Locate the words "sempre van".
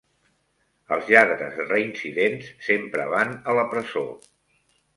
2.71-3.39